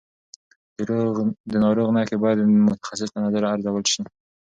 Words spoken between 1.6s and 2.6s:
ناروغ نښې باید د